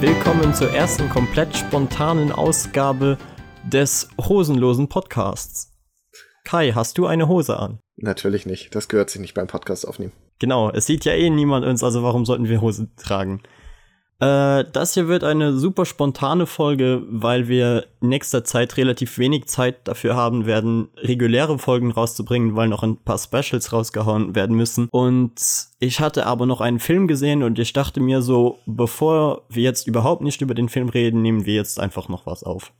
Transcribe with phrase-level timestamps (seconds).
[0.00, 3.16] Willkommen zur ersten komplett spontanen Ausgabe
[3.64, 5.72] des hosenlosen Podcasts.
[6.44, 7.78] Kai, hast du eine Hose an?
[7.96, 8.74] Natürlich nicht.
[8.74, 10.12] Das gehört sich nicht beim Podcast aufnehmen.
[10.38, 13.42] Genau, es sieht ja eh niemand uns, also warum sollten wir Hose tragen?
[14.22, 19.46] Äh, das hier wird eine super spontane Folge, weil wir in nächster Zeit relativ wenig
[19.46, 24.88] Zeit dafür haben werden, reguläre Folgen rauszubringen, weil noch ein paar Specials rausgehauen werden müssen.
[24.92, 25.34] Und
[25.80, 29.88] ich hatte aber noch einen Film gesehen und ich dachte mir so, bevor wir jetzt
[29.88, 32.72] überhaupt nicht über den Film reden, nehmen wir jetzt einfach noch was auf.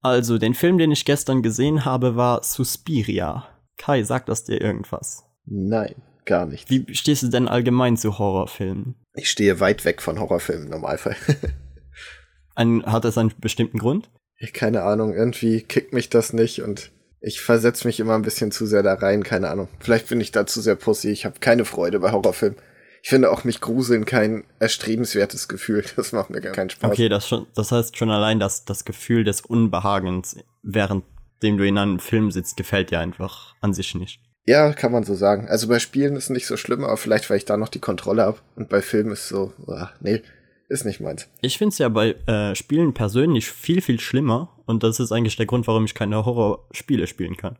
[0.00, 3.48] Also, den Film, den ich gestern gesehen habe, war Suspiria.
[3.78, 5.24] Kai, sagt das dir irgendwas?
[5.44, 6.70] Nein, gar nicht.
[6.70, 9.01] Wie stehst du denn allgemein zu Horrorfilmen?
[9.14, 11.16] Ich stehe weit weg von Horrorfilmen im Normalfall.
[12.54, 14.10] Ein, hat das einen bestimmten Grund?
[14.36, 16.90] Ich, keine Ahnung, irgendwie kickt mich das nicht und
[17.20, 19.68] ich versetze mich immer ein bisschen zu sehr da rein, keine Ahnung.
[19.80, 22.58] Vielleicht bin ich da zu sehr pussy, ich habe keine Freude bei Horrorfilmen.
[23.02, 25.84] Ich finde auch mich gruseln kein erstrebenswertes Gefühl.
[25.96, 26.92] Das macht mir gar keinen Spaß.
[26.92, 31.78] Okay, das, schon, das heißt schon allein, dass das Gefühl des Unbehagens, währenddem du in
[31.78, 34.20] einem Film sitzt, gefällt dir einfach an sich nicht.
[34.46, 35.48] Ja, kann man so sagen.
[35.48, 37.78] Also bei Spielen ist es nicht so schlimm, aber vielleicht, weil ich da noch die
[37.78, 38.38] Kontrolle habe.
[38.56, 40.22] Und bei Filmen ist es so, oh, nee,
[40.68, 41.28] ist nicht meins.
[41.42, 44.56] Ich finde es ja bei äh, Spielen persönlich viel, viel schlimmer.
[44.66, 47.56] Und das ist eigentlich der Grund, warum ich keine Horrorspiele spielen kann.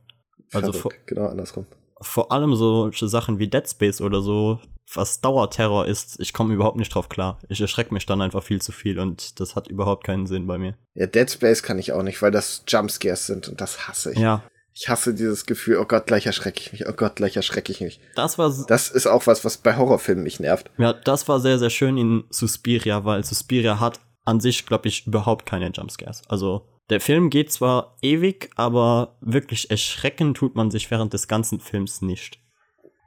[0.53, 1.67] Also vor, genau andersrum.
[2.01, 4.61] Vor allem solche Sachen wie Dead Space oder so,
[4.93, 7.39] was Dauerterror ist, ich komme überhaupt nicht drauf klar.
[7.49, 10.59] Ich erschrecke mich dann einfach viel zu viel und das hat überhaupt keinen Sinn bei
[10.59, 10.77] mir.
[10.95, 14.19] Ja, Dead Space kann ich auch nicht, weil das Jumpscares sind und das hasse ich.
[14.19, 14.43] Ja,
[14.75, 17.81] ich hasse dieses Gefühl, oh Gott, gleich erschrecke ich mich, oh Gott, gleich erschrecke ich
[17.81, 18.01] mich.
[18.15, 18.53] Das war.
[18.69, 20.71] Das ist auch was, was bei Horrorfilmen mich nervt.
[20.79, 25.07] Ja, das war sehr, sehr schön in Suspiria, weil Suspiria hat an sich, glaube ich,
[25.07, 26.23] überhaupt keine Jumpscares.
[26.29, 31.61] Also, der Film geht zwar ewig, aber wirklich erschrecken tut man sich während des ganzen
[31.61, 32.39] Films nicht.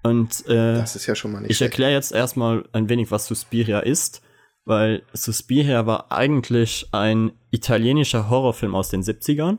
[0.04, 3.26] Und äh, das ist ja schon mal nicht ich erkläre jetzt erstmal ein wenig, was
[3.26, 4.22] Suspiria ist,
[4.64, 9.58] weil Suspiria war eigentlich ein italienischer Horrorfilm aus den 70ern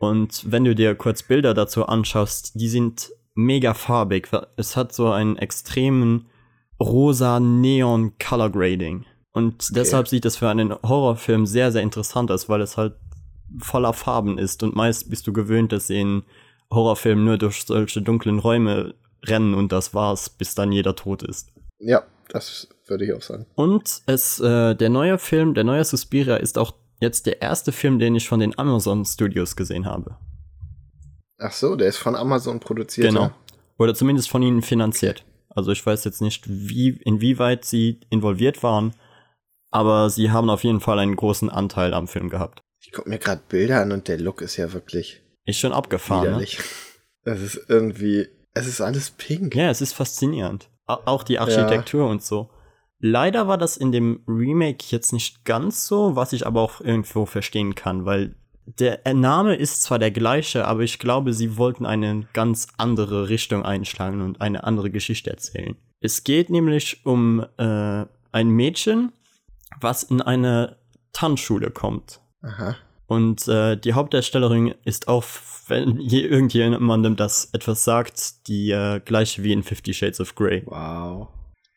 [0.00, 4.30] und wenn du dir kurz Bilder dazu anschaust, die sind mega farbig.
[4.56, 6.26] Es hat so einen extremen
[6.80, 9.04] rosa Neon Color Grading.
[9.32, 9.74] Und okay.
[9.74, 12.94] deshalb sieht es für einen Horrorfilm sehr, sehr interessant aus, weil es halt
[13.58, 14.62] voller Farben ist.
[14.62, 16.22] Und meist bist du gewöhnt, dass in
[16.72, 18.94] Horrorfilmen nur durch solche dunklen Räume
[19.26, 21.52] rennen und das war's, bis dann jeder tot ist.
[21.78, 23.44] Ja, das würde ich auch sagen.
[23.54, 27.98] Und es, äh, der neue Film, der neue Suspiria ist auch jetzt der erste Film,
[27.98, 30.16] den ich von den Amazon Studios gesehen habe.
[31.38, 33.08] Ach so, der ist von Amazon produziert.
[33.08, 33.22] Genau.
[33.22, 33.34] Ja?
[33.78, 35.24] Oder zumindest von ihnen finanziert.
[35.48, 38.94] Also ich weiß jetzt nicht, wie, inwieweit sie involviert waren,
[39.70, 42.60] aber sie haben auf jeden Fall einen großen Anteil am Film gehabt.
[42.80, 45.22] Ich gucke mir gerade Bilder an und der Look ist ja wirklich.
[45.44, 46.24] Ist schon abgefahren.
[46.24, 46.28] Ne?
[46.30, 46.58] Widerlich.
[46.58, 46.64] Ne?
[47.24, 48.28] Das ist irgendwie.
[48.52, 49.54] Es ist alles pink.
[49.54, 50.68] Ja, es ist faszinierend.
[50.86, 52.10] Auch die Architektur ja.
[52.10, 52.50] und so.
[53.00, 57.24] Leider war das in dem Remake jetzt nicht ganz so, was ich aber auch irgendwo
[57.26, 58.34] verstehen kann, weil
[58.78, 63.64] der Name ist zwar der gleiche, aber ich glaube, sie wollten eine ganz andere Richtung
[63.64, 65.76] einschlagen und eine andere Geschichte erzählen.
[66.00, 69.12] Es geht nämlich um äh, ein Mädchen,
[69.80, 70.76] was in eine
[71.12, 72.20] Tanzschule kommt.
[72.42, 72.76] Aha.
[73.06, 75.24] Und äh, die Hauptdarstellerin ist auch,
[75.66, 80.62] wenn irgendjemandem das etwas sagt, die äh, gleiche wie in Fifty Shades of Grey.
[80.66, 81.28] Wow.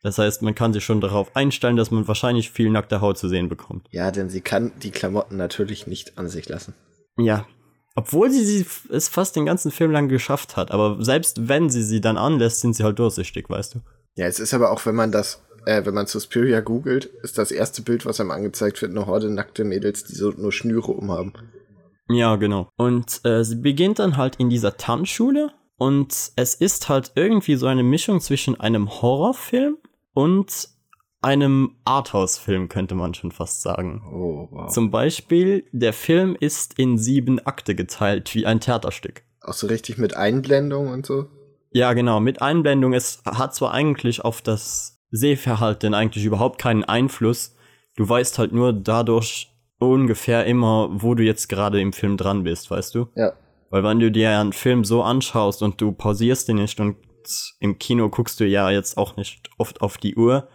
[0.04, 3.26] Das heißt, man kann sich schon darauf einstellen, dass man wahrscheinlich viel nackte Haut zu
[3.26, 3.88] sehen bekommt.
[3.90, 6.74] Ja, denn sie kann die Klamotten natürlich nicht an sich lassen.
[7.16, 7.46] Ja.
[7.94, 10.72] Obwohl sie, sie es fast den ganzen Film lang geschafft hat.
[10.72, 13.78] Aber selbst wenn sie sie dann anlässt, sind sie halt durchsichtig, weißt du.
[14.14, 17.50] Ja, es ist aber auch, wenn man das, äh, wenn man Suspiria googelt, ist das
[17.50, 21.32] erste Bild, was einem angezeigt wird, eine Horde nackte Mädels, die so nur Schnüre umhaben.
[22.10, 22.68] Ja, genau.
[22.76, 27.66] Und äh, sie beginnt dann halt in dieser Tanzschule und es ist halt irgendwie so
[27.66, 29.78] eine Mischung zwischen einem Horrorfilm
[30.14, 30.68] und
[31.20, 34.02] einem Arthouse-Film, könnte man schon fast sagen.
[34.12, 34.70] Oh, wow.
[34.70, 39.22] Zum Beispiel, der Film ist in sieben Akte geteilt, wie ein Theaterstück.
[39.40, 41.26] Auch so richtig mit Einblendung und so?
[41.72, 42.92] Ja, genau, mit Einblendung.
[42.92, 47.56] Es hat zwar eigentlich auf das Sehverhalten eigentlich überhaupt keinen Einfluss.
[47.96, 52.70] Du weißt halt nur dadurch ungefähr immer, wo du jetzt gerade im Film dran bist,
[52.70, 53.08] weißt du?
[53.16, 53.32] Ja.
[53.70, 56.96] Weil wenn du dir einen Film so anschaust und du pausierst den nicht und
[57.60, 60.48] im Kino guckst du ja jetzt auch nicht oft auf die Uhr,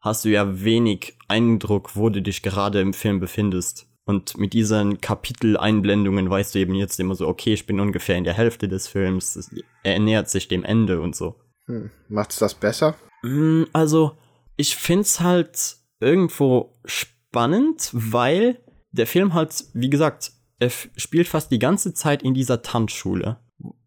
[0.00, 3.86] hast du ja wenig Eindruck, wo du dich gerade im Film befindest.
[4.06, 8.24] Und mit diesen Kapiteleinblendungen weißt du eben jetzt immer so, okay, ich bin ungefähr in
[8.24, 9.50] der Hälfte des Films,
[9.82, 11.36] er nähert sich dem Ende und so.
[11.66, 11.90] Hm.
[12.08, 12.96] Macht's das besser?
[13.22, 14.18] Mm, also,
[14.56, 18.62] ich find's halt irgendwo spannend, weil
[18.92, 23.38] der Film hat, wie gesagt, er spielt fast die ganze Zeit in dieser Tanzschule,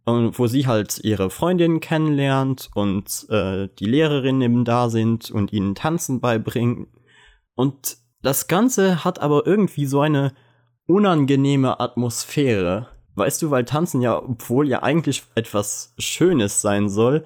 [0.08, 5.76] wo sie halt ihre Freundinnen kennenlernt und äh, die Lehrerinnen eben da sind und ihnen
[5.76, 6.88] Tanzen beibringen.
[7.56, 10.34] Und das Ganze hat aber irgendwie so eine
[10.88, 12.88] unangenehme Atmosphäre.
[13.16, 17.26] Weißt du, weil Tanzen ja, obwohl ja eigentlich etwas Schönes sein soll,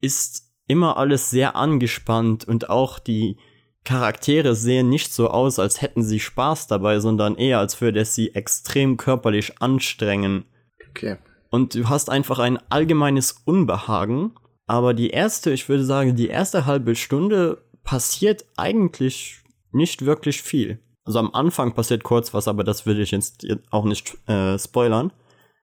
[0.00, 3.36] ist immer alles sehr angespannt und auch die
[3.84, 8.14] Charaktere sehen nicht so aus, als hätten sie Spaß dabei, sondern eher, als würde es
[8.14, 10.44] sie extrem körperlich anstrengen.
[10.90, 11.18] Okay.
[11.50, 14.32] Und du hast einfach ein allgemeines Unbehagen.
[14.66, 19.42] Aber die erste, ich würde sagen, die erste halbe Stunde passiert eigentlich
[19.72, 20.78] nicht wirklich viel.
[21.04, 25.10] Also am Anfang passiert kurz was, aber das will ich jetzt auch nicht äh, spoilern.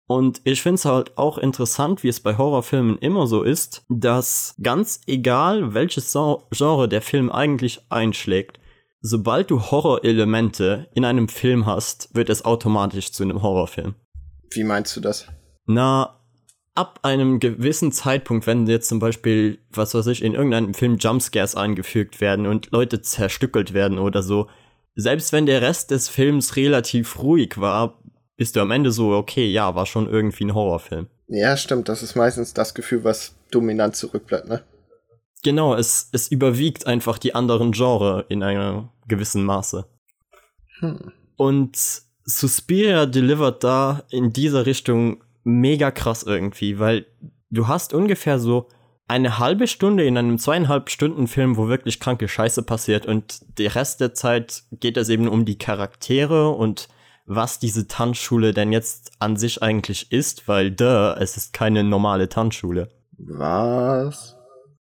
[0.07, 4.55] Und ich finde es halt auch interessant, wie es bei Horrorfilmen immer so ist, dass
[4.61, 8.59] ganz egal, welches Genre der Film eigentlich einschlägt,
[9.01, 13.95] sobald du Horrorelemente in einem Film hast, wird es automatisch zu einem Horrorfilm.
[14.51, 15.27] Wie meinst du das?
[15.65, 16.19] Na,
[16.75, 21.55] ab einem gewissen Zeitpunkt, wenn jetzt zum Beispiel, was weiß ich, in irgendeinem Film Jumpscares
[21.55, 24.47] eingefügt werden und Leute zerstückelt werden oder so,
[24.95, 28.01] selbst wenn der Rest des Films relativ ruhig war,
[28.37, 31.07] bist du am Ende so, okay, ja, war schon irgendwie ein Horrorfilm.
[31.27, 31.89] Ja, stimmt.
[31.89, 34.61] Das ist meistens das Gefühl, was dominant zurückbleibt, ne?
[35.43, 39.85] Genau, es, es überwiegt einfach die anderen Genre in einem gewissen Maße.
[40.79, 41.11] Hm.
[41.35, 41.77] Und
[42.23, 47.05] Suspiria delivert da in dieser Richtung mega krass irgendwie, weil
[47.49, 48.67] du hast ungefähr so
[49.07, 53.75] eine halbe Stunde in einem zweieinhalb Stunden Film, wo wirklich kranke Scheiße passiert und der
[53.75, 56.89] Rest der Zeit geht es eben um die Charaktere und
[57.27, 62.29] was diese Tanzschule denn jetzt an sich eigentlich ist, weil duh, es ist keine normale
[62.29, 62.89] Tanzschule.
[63.17, 64.35] Was?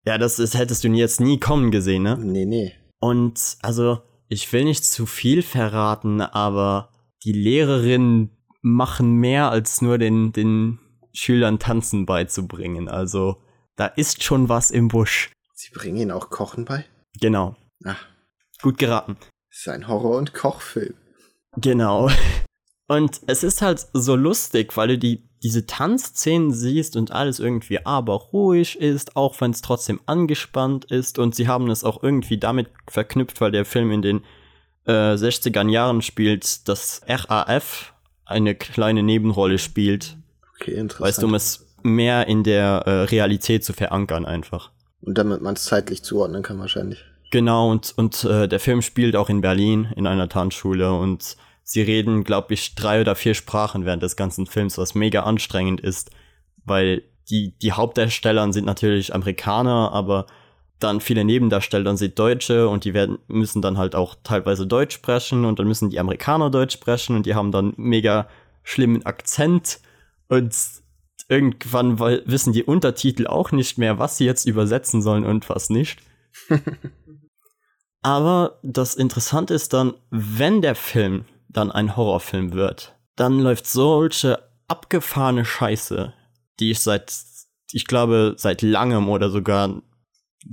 [0.06, 2.18] Ja, das, das hättest du jetzt nie kommen gesehen, ne?
[2.18, 2.74] Nee, nee.
[3.00, 6.90] Und also, ich will nicht zu viel verraten, aber
[7.24, 8.32] die Lehrerinnen
[8.64, 10.80] machen mehr als nur den, den
[11.14, 12.90] Schülern Tanzen beizubringen.
[12.90, 13.38] Also,
[13.76, 15.32] da ist schon was im Busch.
[15.54, 16.86] Sie bringen ihnen auch Kochen bei?
[17.20, 17.56] Genau.
[17.86, 18.04] Ach.
[18.62, 19.18] Gut geraten.
[19.50, 20.96] Das ist ein Horror- und Kochfilm.
[21.58, 22.10] Genau.
[22.88, 27.86] Und es ist halt so lustig, weil du die, diese Tanzszenen siehst und alles irgendwie
[27.86, 31.18] aber ruhig ist, auch wenn es trotzdem angespannt ist.
[31.18, 34.24] Und sie haben es auch irgendwie damit verknüpft, weil der Film in den
[34.86, 37.93] äh, 60er Jahren spielt, dass RAF
[38.34, 40.18] eine kleine Nebenrolle spielt.
[40.60, 41.08] Okay, interessant.
[41.08, 44.72] Weißt du, um es mehr in der äh, Realität zu verankern einfach.
[45.02, 47.04] Und damit man es zeitlich zuordnen kann wahrscheinlich.
[47.32, 51.82] Genau, und, und äh, der Film spielt auch in Berlin in einer Tanzschule und sie
[51.82, 56.12] reden, glaube ich, drei oder vier Sprachen während des ganzen Films, was mega anstrengend ist,
[56.64, 60.28] weil die, die Hauptdarsteller sind natürlich Amerikaner, aber
[60.84, 65.46] dann viele Nebendarsteller sind Deutsche und die werden, müssen dann halt auch teilweise Deutsch sprechen
[65.46, 68.28] und dann müssen die Amerikaner Deutsch sprechen und die haben dann mega
[68.64, 69.80] schlimmen Akzent
[70.28, 70.56] und
[71.30, 76.00] irgendwann wissen die Untertitel auch nicht mehr, was sie jetzt übersetzen sollen und was nicht.
[78.02, 84.40] Aber das Interessante ist dann, wenn der Film dann ein Horrorfilm wird, dann läuft solche
[84.68, 86.14] abgefahrene Scheiße,
[86.60, 87.14] die ich seit,
[87.72, 89.82] ich glaube, seit langem oder sogar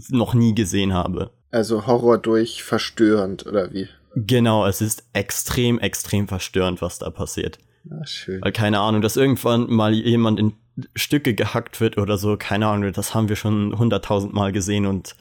[0.09, 1.31] noch nie gesehen habe.
[1.51, 3.89] Also Horror durch verstörend, oder wie?
[4.15, 7.59] Genau, es ist extrem, extrem verstörend, was da passiert.
[7.91, 8.41] Ah, schön.
[8.43, 10.53] Weil keine Ahnung, dass irgendwann mal jemand in
[10.95, 15.15] Stücke gehackt wird oder so, keine Ahnung, das haben wir schon hunderttausend Mal gesehen und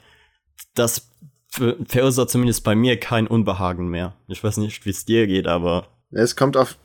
[0.74, 1.10] das
[1.88, 4.14] verursacht zumindest bei mir kein Unbehagen mehr.
[4.28, 5.88] Ich weiß nicht, wie es dir geht, aber.
[6.10, 6.76] Es kommt auf,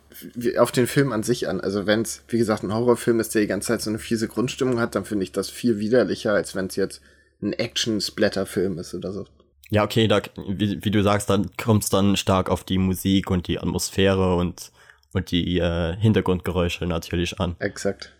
[0.57, 1.61] auf den Film an sich an.
[1.61, 4.27] Also wenn es, wie gesagt, ein Horrorfilm ist, der die ganze Zeit so eine fiese
[4.27, 7.01] Grundstimmung hat, dann finde ich das viel widerlicher, als wenn es jetzt
[7.45, 9.25] ein Action-Splatter-Film ist oder so.
[9.69, 13.31] Ja, okay, da, wie, wie du sagst, dann kommt es dann stark auf die Musik
[13.31, 14.71] und die Atmosphäre und,
[15.13, 17.55] und die äh, Hintergrundgeräusche natürlich an.
[17.59, 18.13] Exakt.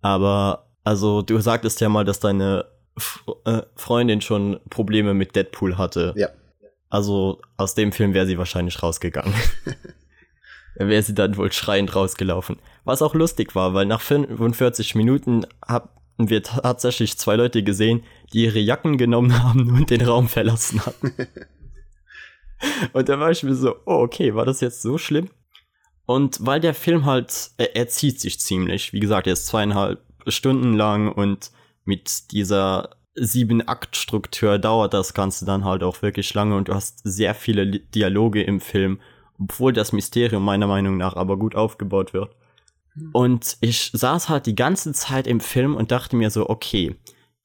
[0.00, 2.66] Aber, also, du sagtest ja mal, dass deine
[3.44, 6.14] äh, Freundin schon Probleme mit Deadpool hatte.
[6.16, 6.28] Ja.
[6.88, 9.34] Also aus dem Film wäre sie wahrscheinlich rausgegangen.
[10.76, 12.56] wäre sie dann wohl schreiend rausgelaufen.
[12.84, 15.46] Was auch lustig war, weil nach 45 Minuten
[16.18, 20.84] haben wir tatsächlich zwei Leute gesehen, die ihre Jacken genommen haben und den Raum verlassen
[20.84, 21.12] hatten.
[22.92, 25.28] und da war ich mir so, oh, okay, war das jetzt so schlimm?
[26.06, 28.92] Und weil der Film halt, er, er zieht sich ziemlich.
[28.92, 31.50] Wie gesagt, er ist zweieinhalb Stunden lang und
[31.84, 37.34] mit dieser Sieben-Akt-Struktur dauert das Ganze dann halt auch wirklich lange und du hast sehr
[37.34, 39.00] viele Dialoge im Film,
[39.38, 42.34] obwohl das Mysterium meiner Meinung nach aber gut aufgebaut wird.
[42.96, 43.10] Hm.
[43.12, 46.96] Und ich saß halt die ganze Zeit im Film und dachte mir so, okay,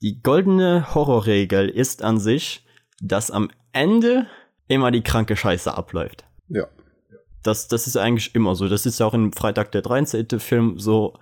[0.01, 2.65] die goldene Horrorregel ist an sich,
[3.01, 4.27] dass am Ende
[4.67, 6.25] immer die kranke Scheiße abläuft.
[6.47, 6.67] Ja.
[7.43, 8.67] Das, das ist eigentlich immer so.
[8.67, 10.39] Das ist ja auch im Freitag der 13.
[10.39, 11.17] Film so.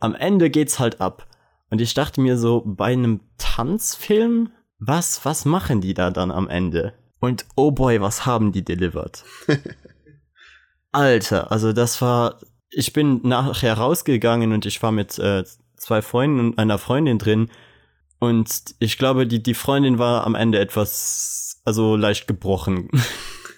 [0.00, 1.26] Am Ende geht's halt ab.
[1.70, 6.48] Und ich dachte mir so, bei einem Tanzfilm, was, was machen die da dann am
[6.48, 6.94] Ende?
[7.20, 9.24] Und oh boy, was haben die delivered?
[10.92, 12.38] Alter, also das war,
[12.78, 15.42] ich bin nachher rausgegangen und ich war mit äh,
[15.76, 17.50] zwei Freunden und einer Freundin drin.
[18.20, 22.88] Und ich glaube, die, die Freundin war am Ende etwas, also leicht gebrochen.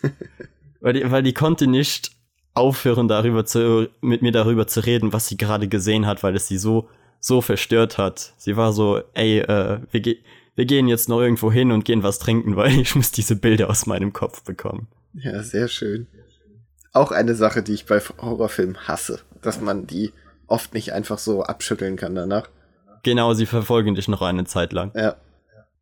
[0.80, 2.12] weil, die, weil die konnte nicht
[2.54, 6.48] aufhören, darüber zu, mit mir darüber zu reden, was sie gerade gesehen hat, weil es
[6.48, 6.88] sie so,
[7.20, 8.32] so verstört hat.
[8.38, 10.16] Sie war so, ey, äh, wir, ge
[10.54, 13.68] wir gehen jetzt noch irgendwo hin und gehen was trinken, weil ich muss diese Bilder
[13.68, 14.88] aus meinem Kopf bekommen.
[15.12, 16.06] Ja, sehr schön.
[16.92, 20.12] Auch eine Sache, die ich bei Horrorfilmen hasse, dass man die
[20.46, 22.48] oft nicht einfach so abschütteln kann danach.
[23.02, 24.92] Genau, sie verfolgen dich noch eine Zeit lang.
[24.94, 25.16] Ja.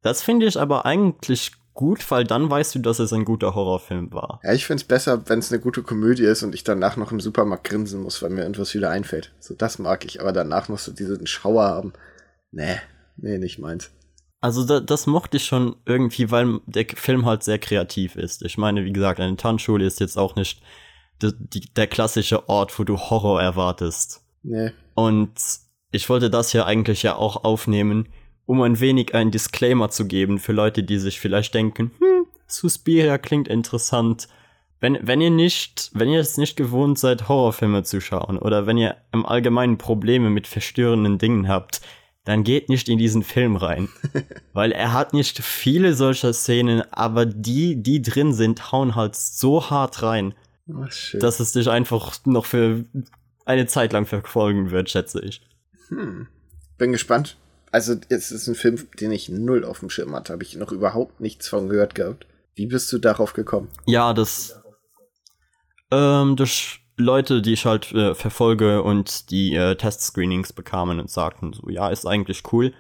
[0.03, 4.13] Das finde ich aber eigentlich gut, weil dann weißt du, dass es ein guter Horrorfilm
[4.13, 4.41] war.
[4.43, 7.13] Ja, ich finde es besser, wenn es eine gute Komödie ist und ich danach noch
[7.13, 9.33] im Supermarkt grinsen muss, weil mir irgendwas wieder einfällt.
[9.39, 11.93] So, das mag ich, aber danach noch so diesen Schauer haben.
[12.51, 12.77] Nee,
[13.17, 13.91] nee, nicht meins.
[14.41, 18.43] Also da, das mochte ich schon irgendwie, weil der Film halt sehr kreativ ist.
[18.43, 20.63] Ich meine, wie gesagt, eine Tanzschule ist jetzt auch nicht
[21.23, 24.23] die, die, der klassische Ort, wo du Horror erwartest.
[24.43, 24.73] Nee.
[24.95, 25.33] Und
[25.91, 28.09] ich wollte das hier eigentlich ja auch aufnehmen,
[28.47, 33.19] um ein wenig einen Disclaimer zu geben für Leute, die sich vielleicht denken, hm, Suspiria
[33.19, 34.29] klingt interessant.
[34.81, 38.79] Wenn, wenn ihr nicht, wenn ihr es nicht gewohnt seid, Horrorfilme zu schauen oder wenn
[38.79, 41.81] ihr im Allgemeinen Probleme mit verstörenden Dingen habt,
[42.25, 43.89] dann geht nicht in diesen Film rein.
[44.53, 49.71] Weil er hat nicht viele solcher Szenen, aber die, die drin sind, hauen halt so
[49.71, 50.35] hart rein,
[50.91, 51.21] Schön.
[51.21, 52.85] dass es dich einfach noch für
[53.45, 55.41] eine Zeit lang verfolgen wird, schätze ich.
[55.89, 56.29] Hm.
[56.77, 57.37] Bin gespannt.
[57.71, 60.33] Also, es ist ein Film, den ich null auf dem Schirm hatte.
[60.33, 62.27] Habe ich noch überhaupt nichts von gehört gehabt.
[62.55, 63.69] Wie bist du darauf gekommen?
[63.87, 64.59] Ja, das
[65.91, 71.53] ähm, durch Leute, die ich halt äh, verfolge und die äh, Testscreenings bekamen und sagten
[71.53, 72.73] so, ja, ist eigentlich cool.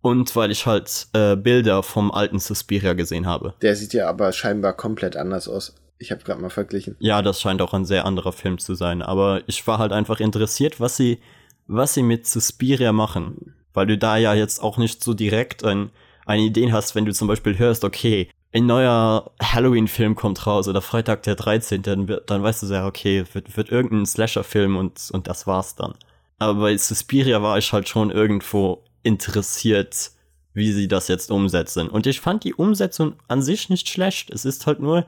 [0.00, 3.54] Und weil ich halt äh, Bilder vom alten Suspiria gesehen habe.
[3.62, 5.74] Der sieht ja aber scheinbar komplett anders aus.
[6.04, 6.96] Ich habe gerade mal verglichen.
[6.98, 9.00] Ja, das scheint auch ein sehr anderer Film zu sein.
[9.00, 11.18] Aber ich war halt einfach interessiert, was sie,
[11.66, 13.54] was sie mit Suspiria machen.
[13.72, 15.90] Weil du da ja jetzt auch nicht so direkt ein,
[16.26, 20.82] eine Idee hast, wenn du zum Beispiel hörst, okay, ein neuer Halloween-Film kommt raus oder
[20.82, 25.26] Freitag der 13., dann, dann weißt du sehr, okay, wird, wird irgendein Slasher-Film und, und
[25.26, 25.94] das war's dann.
[26.38, 30.10] Aber bei Suspiria war ich halt schon irgendwo interessiert,
[30.52, 31.88] wie sie das jetzt umsetzen.
[31.88, 34.30] Und ich fand die Umsetzung an sich nicht schlecht.
[34.30, 35.06] Es ist halt nur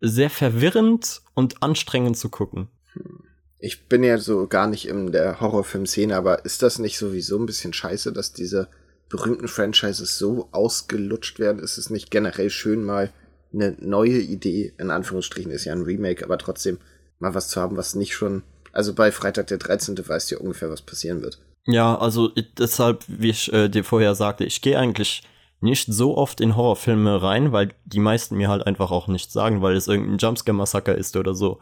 [0.00, 2.68] sehr verwirrend und anstrengend zu gucken.
[3.58, 7.46] Ich bin ja so gar nicht in der Horrorfilm-Szene, aber ist das nicht sowieso ein
[7.46, 8.68] bisschen scheiße, dass diese
[9.08, 11.62] berühmten Franchises so ausgelutscht werden?
[11.62, 13.12] Ist es nicht generell schön, mal
[13.52, 16.78] eine neue Idee, in Anführungsstrichen ist ja ein Remake, aber trotzdem
[17.18, 18.42] mal was zu haben, was nicht schon.
[18.72, 19.96] Also bei Freitag der 13.
[20.06, 21.38] weißt du ja ungefähr, was passieren wird.
[21.66, 25.22] Ja, also deshalb, wie ich äh, dir vorher sagte, ich gehe eigentlich
[25.60, 29.62] nicht so oft in Horrorfilme rein, weil die meisten mir halt einfach auch nichts sagen,
[29.62, 31.58] weil es irgendein Jumpscare-Massaker ist oder so.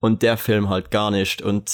[0.00, 1.42] Und der Film halt gar nicht.
[1.42, 1.70] Und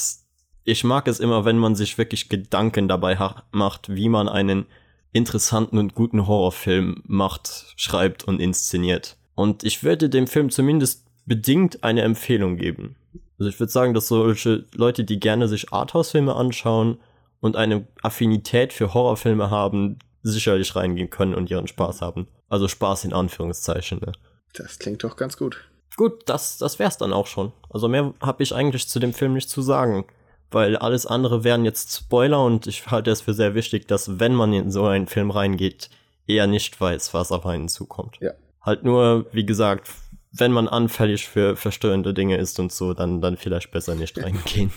[0.64, 3.16] ich mag es immer, wenn man sich wirklich Gedanken dabei
[3.52, 4.66] macht, wie man einen
[5.12, 9.16] interessanten und guten Horrorfilm macht, schreibt und inszeniert.
[9.35, 12.97] Und ich würde dem Film zumindest bedingt eine Empfehlung geben.
[13.38, 16.99] Also ich würde sagen, dass solche Leute, die gerne sich Arthouse-Filme anschauen
[17.40, 22.29] und eine Affinität für Horrorfilme haben, sicherlich reingehen können und ihren Spaß haben.
[22.49, 24.00] Also Spaß in Anführungszeichen.
[24.00, 24.12] Ne?
[24.55, 25.69] Das klingt doch ganz gut.
[25.97, 27.52] Gut, das, das wär's dann auch schon.
[27.71, 30.07] Also mehr habe ich eigentlich zu dem Film nicht zu sagen.
[30.50, 34.35] Weil alles andere wären jetzt Spoiler und ich halte es für sehr wichtig, dass wenn
[34.35, 35.88] man in so einen Film reingeht,
[36.26, 38.19] eher nicht weiß, was auf einen zukommt.
[38.21, 38.33] Ja.
[38.61, 39.91] Halt nur, wie gesagt,
[40.31, 44.73] wenn man anfällig für verstörende Dinge ist und so, dann, dann vielleicht besser nicht reingehen.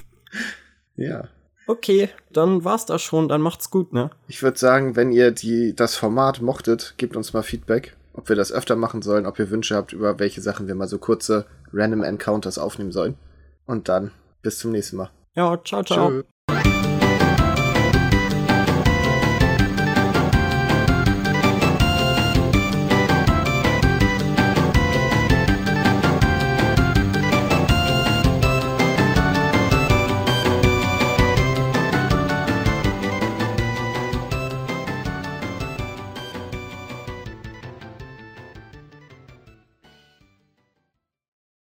[0.95, 1.27] Ja.
[1.67, 4.11] Okay, dann war's das schon, dann macht's gut, ne?
[4.27, 8.35] Ich würde sagen, wenn ihr die, das Format mochtet, gebt uns mal Feedback, ob wir
[8.35, 11.45] das öfter machen sollen, ob ihr Wünsche habt, über welche Sachen wir mal so kurze
[11.73, 13.15] Random Encounters aufnehmen sollen.
[13.65, 15.09] Und dann bis zum nächsten Mal.
[15.33, 16.09] Ja, ciao, ciao.
[16.09, 16.23] Tschö.